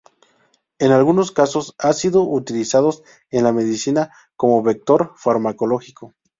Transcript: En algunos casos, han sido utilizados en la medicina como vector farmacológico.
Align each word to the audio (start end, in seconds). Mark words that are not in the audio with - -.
En 0.79 0.91
algunos 0.93 1.31
casos, 1.31 1.75
han 1.77 1.93
sido 1.93 2.23
utilizados 2.23 3.03
en 3.29 3.43
la 3.43 3.51
medicina 3.53 4.09
como 4.35 4.63
vector 4.63 5.13
farmacológico. 5.15 6.15